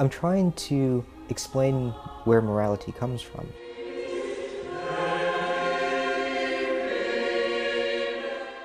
[0.00, 1.90] I'm trying to explain
[2.22, 3.48] where morality comes from.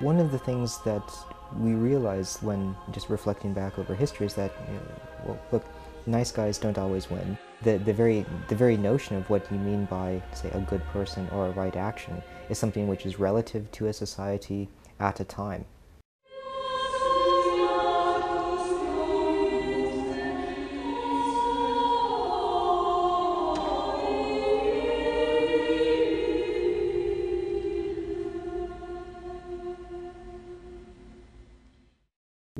[0.00, 1.08] One of the things that
[1.56, 4.82] we realize when just reflecting back over history is that, you know,
[5.24, 5.64] well, look,
[6.06, 7.38] nice guys don't always win.
[7.62, 11.28] The, the, very, the very notion of what you mean by, say, a good person
[11.30, 14.68] or a right action is something which is relative to a society
[14.98, 15.64] at a time.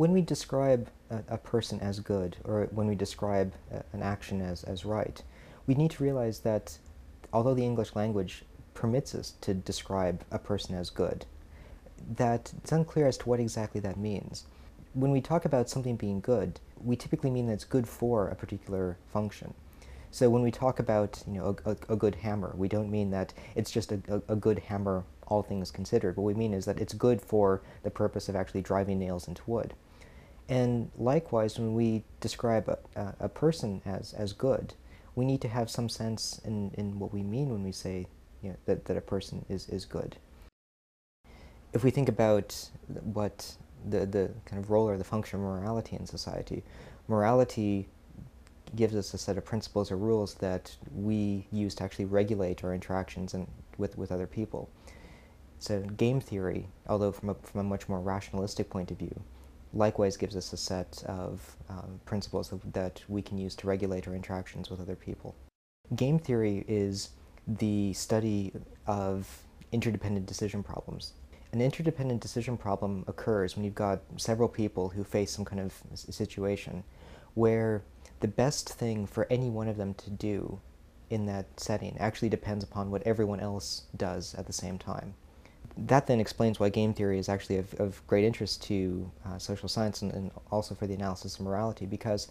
[0.01, 4.41] When we describe a, a, person as good, or when we describe a, an action
[4.41, 5.23] as, as right,
[5.67, 6.79] we need to realize that
[7.35, 11.27] although the English language permits us to describe a person as good,
[12.17, 14.45] that it's unclear as to what exactly that means.
[14.95, 18.35] When we talk about something being good, we typically mean that it's good for a
[18.35, 19.53] particular function.
[20.11, 23.11] So when we talk about you know a, a, a good hammer, we don't mean
[23.11, 26.17] that it's just a, a, good hammer, all things considered.
[26.17, 29.43] What we mean is that it's good for the purpose of actually driving nails into
[29.47, 29.75] wood.
[30.51, 34.75] And likewise, when we describe a, a, person as, as good,
[35.15, 38.09] we need to have some sense in, in what we mean when we say
[38.43, 40.17] you know, that, that a person is, is good.
[41.73, 43.55] If we think about what
[43.89, 46.65] the, the kind of role or the function of morality in society,
[47.07, 47.87] morality
[48.75, 52.75] gives us a set of principles or rules that we use to actually regulate our
[52.75, 53.47] interactions and
[53.79, 54.69] with, with other people.
[55.61, 59.23] So game theory, although from a, from a much more rationalistic point of view,
[59.73, 64.15] likewise gives us a set of um, principles that we can use to regulate our
[64.15, 65.35] interactions with other people.
[65.95, 67.11] Game theory is
[67.47, 68.53] the study
[68.87, 71.13] of interdependent decision problems.
[71.53, 75.75] An interdependent decision problem occurs when you've got several people who face some kind of
[75.95, 76.85] situation
[77.35, 77.83] where
[78.21, 80.61] the best thing for any one of them to do
[81.09, 85.15] in that setting actually depends upon what everyone else does at the same time
[85.77, 89.69] that then explains why game theory is actually of, of great interest to uh, social
[89.69, 92.29] science and, and, also for the analysis of morality because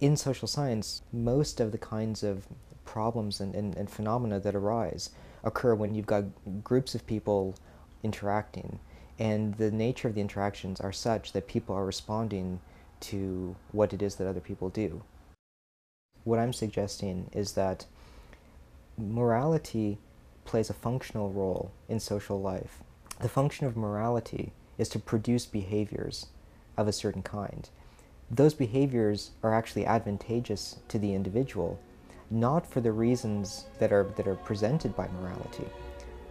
[0.00, 2.46] in social science, most of the kinds of
[2.84, 5.10] problems and, and, and phenomena that arise
[5.42, 6.24] occur when you've got
[6.62, 7.56] groups of people
[8.02, 8.78] interacting
[9.18, 12.60] and the nature of the interactions are such that people are responding
[13.00, 15.02] to what it is that other people do.
[16.24, 17.86] What I'm suggesting is that
[18.98, 19.98] morality
[20.46, 22.82] plays a functional role in social life.
[23.20, 26.26] The function of morality is to produce behaviors
[26.76, 27.68] of a certain kind.
[28.30, 31.78] Those behaviors are actually advantageous to the individual,
[32.30, 35.66] not for the reasons that are, that are presented by morality.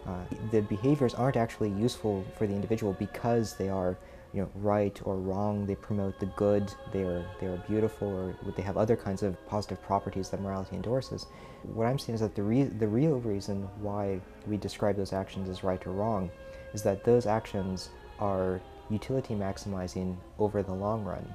[0.05, 3.97] Uh, the behaviors aren't actually useful for the individual because they are
[4.35, 8.51] you know, right or wrong, they promote the good, they are, they are beautiful, or
[8.51, 11.27] they have other kinds of positive properties that morality endorses.
[11.63, 15.47] What I'm saying is that the, re the real reason why we describe those actions
[15.47, 16.29] as right or wrong
[16.73, 18.59] is that those actions are
[18.89, 21.33] utility maximizing over the long run.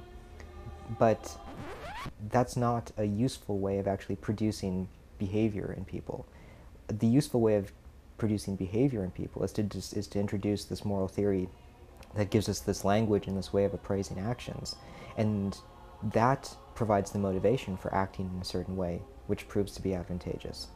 [0.99, 1.35] But
[2.29, 4.87] that's not a useful way of actually producing
[5.17, 6.27] behavior in people.
[6.87, 7.71] The useful way of
[8.19, 11.49] producing behavior in people is to, just, is to introduce this moral theory
[12.15, 14.75] that gives us this language and this way of appraising actions.
[15.17, 15.57] And
[16.03, 20.67] that provides the motivation for acting in a certain way, which proves to be advantageous.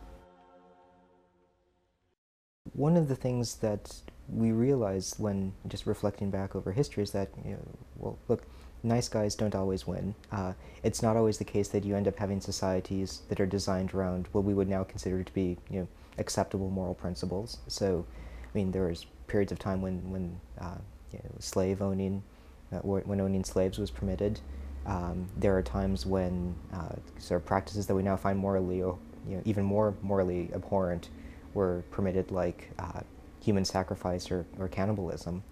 [2.74, 3.94] One of the things that
[4.28, 8.44] we realize when just reflecting back over history is that, you know, well, look,
[8.84, 10.16] nice guys don't always win.
[10.32, 10.54] Uh,
[10.84, 14.28] it's not always the case that you end up having societies that are designed around
[14.32, 15.88] what we would now consider to be, you know,
[16.18, 17.60] acceptable moral principles.
[17.68, 18.06] So,
[18.44, 20.78] I mean, there was periods of time when, when uh,
[21.12, 22.24] you know, slave owning,
[22.72, 24.40] uh, when owning slaves was permitted.
[24.86, 28.98] Um, there are times when uh, sort of practices that we now find morally, you
[29.28, 31.10] know, even more morally abhorrent,
[31.54, 33.02] were permitted, like uh,
[33.42, 35.44] human sacrifice or, or cannibalism.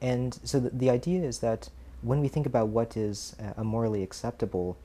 [0.00, 1.70] And so the, the idea is that
[2.02, 4.76] when we think about what is a morally acceptable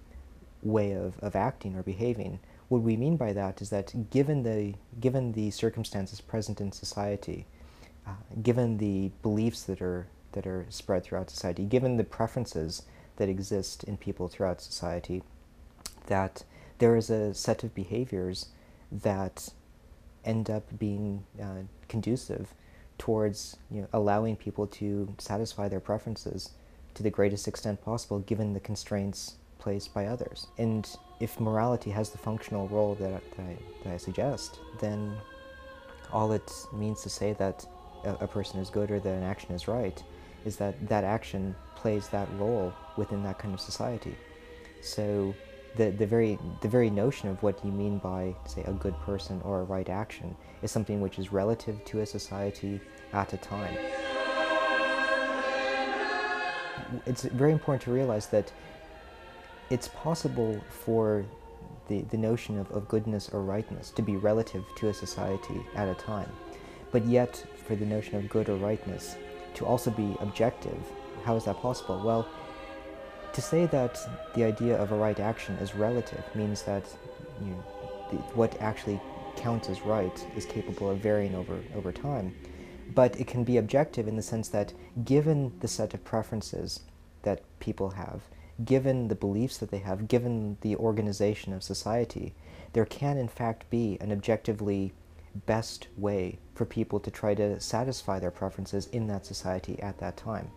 [0.64, 4.76] way of, of acting or behaving, what we mean by that is that given the,
[5.00, 7.46] given the circumstances present in society,
[8.10, 12.84] uh, given the beliefs that are that are spread throughout society, given the preferences
[13.16, 15.24] that exist in people throughout society,
[16.06, 16.44] that
[16.78, 18.50] there is a set of behaviors
[18.92, 19.50] that
[20.24, 22.54] end up being uh, conducive
[22.98, 26.52] towards you know, allowing people to satisfy their preferences
[26.94, 30.48] to the greatest extent possible given the constraints placed by others.
[30.58, 30.90] And
[31.20, 35.18] if morality has the functional role that, that, I, that I suggest, then
[36.12, 37.66] all it means to say that
[38.04, 40.04] a, a person is good or that an action is right
[40.46, 44.16] is that that action plays that role within that kind of society.
[44.82, 45.34] So
[45.76, 49.42] the, the very the very notion of what you mean by say a good person
[49.44, 52.80] or a right action is something which is relative to a society
[53.14, 53.76] at a time.
[57.06, 58.52] It's very important to realize that
[59.70, 61.24] it's possible for
[61.88, 65.88] the, the notion of, of goodness or rightness to be relative to a society at
[65.88, 66.32] a time,
[66.92, 69.16] but yet for the notion of good or rightness
[69.54, 70.80] to also be objective.
[71.24, 72.02] How is that possible?
[72.04, 72.28] Well,
[73.32, 74.00] to say that
[74.34, 76.84] the idea of a right action is relative means that
[77.40, 77.64] you know,
[78.10, 79.00] the, what actually
[79.36, 82.34] counts as right is capable of varying over, over time.
[82.96, 84.74] But it can be objective in the sense that
[85.06, 86.80] given the set of preferences
[87.22, 88.24] that people have,
[88.66, 92.34] given the beliefs that they have, given the organization of society,
[92.74, 94.92] there can in fact be an objectively
[95.46, 100.18] best way for people to try to satisfy their preferences in that society at that
[100.18, 100.50] time.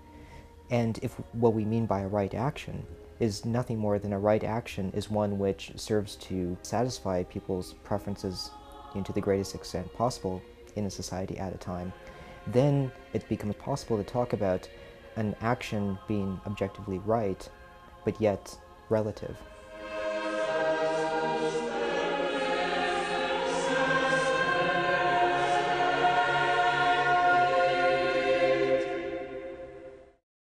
[0.70, 2.86] And if what we mean by a right action
[3.20, 8.50] is nothing more than a right action is one which serves to satisfy people's preferences
[8.94, 10.42] you know, to the greatest extent possible
[10.76, 11.92] in a society at a time,
[12.48, 14.68] then it becomes possible to talk about
[15.16, 17.48] an action being objectively right,
[18.04, 18.56] but yet
[18.88, 19.36] relative.